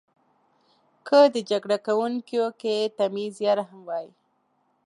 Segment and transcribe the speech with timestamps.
[1.07, 4.07] که د جګړو کونکیو کې تمیز یا رحم وای.